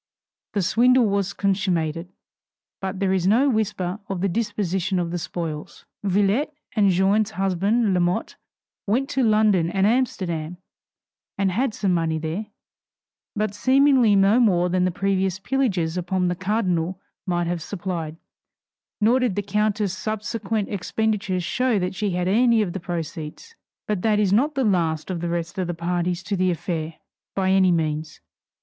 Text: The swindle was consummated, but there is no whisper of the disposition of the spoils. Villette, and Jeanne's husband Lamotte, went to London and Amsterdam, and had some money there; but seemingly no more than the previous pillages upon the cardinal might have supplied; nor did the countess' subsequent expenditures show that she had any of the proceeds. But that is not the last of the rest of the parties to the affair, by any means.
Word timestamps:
The 0.53 0.63
swindle 0.63 1.05
was 1.05 1.31
consummated, 1.31 2.11
but 2.81 2.99
there 2.99 3.13
is 3.13 3.27
no 3.27 3.51
whisper 3.51 3.99
of 4.09 4.21
the 4.21 4.27
disposition 4.29 4.97
of 4.97 5.11
the 5.11 5.19
spoils. 5.19 5.85
Villette, 6.03 6.51
and 6.75 6.89
Jeanne's 6.89 7.29
husband 7.29 7.93
Lamotte, 7.93 8.35
went 8.87 9.09
to 9.11 9.21
London 9.21 9.69
and 9.69 9.85
Amsterdam, 9.85 10.57
and 11.37 11.51
had 11.51 11.75
some 11.75 11.93
money 11.93 12.17
there; 12.17 12.47
but 13.35 13.53
seemingly 13.53 14.15
no 14.15 14.39
more 14.39 14.69
than 14.69 14.85
the 14.85 14.89
previous 14.89 15.37
pillages 15.37 15.97
upon 15.97 16.29
the 16.29 16.35
cardinal 16.35 16.99
might 17.27 17.45
have 17.45 17.61
supplied; 17.61 18.17
nor 18.99 19.19
did 19.19 19.35
the 19.35 19.43
countess' 19.43 19.95
subsequent 19.95 20.67
expenditures 20.69 21.43
show 21.43 21.77
that 21.77 21.93
she 21.93 22.09
had 22.09 22.27
any 22.27 22.63
of 22.63 22.73
the 22.73 22.79
proceeds. 22.79 23.53
But 23.87 24.01
that 24.01 24.17
is 24.19 24.33
not 24.33 24.55
the 24.55 24.63
last 24.65 25.11
of 25.11 25.21
the 25.21 25.29
rest 25.29 25.59
of 25.59 25.67
the 25.67 25.75
parties 25.75 26.23
to 26.23 26.35
the 26.35 26.49
affair, 26.49 26.95
by 27.35 27.51
any 27.51 27.71
means. 27.71 28.19